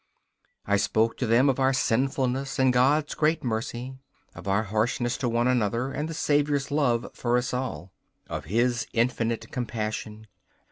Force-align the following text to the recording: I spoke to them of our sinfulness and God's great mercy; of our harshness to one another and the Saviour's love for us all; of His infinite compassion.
I 0.65 0.77
spoke 0.77 1.15
to 1.17 1.27
them 1.27 1.47
of 1.47 1.59
our 1.59 1.73
sinfulness 1.73 2.57
and 2.57 2.73
God's 2.73 3.13
great 3.13 3.43
mercy; 3.43 3.93
of 4.33 4.47
our 4.47 4.63
harshness 4.63 5.15
to 5.19 5.29
one 5.29 5.47
another 5.47 5.91
and 5.91 6.09
the 6.09 6.15
Saviour's 6.15 6.71
love 6.71 7.05
for 7.13 7.37
us 7.37 7.53
all; 7.53 7.91
of 8.27 8.45
His 8.45 8.87
infinite 8.93 9.51
compassion. 9.51 10.25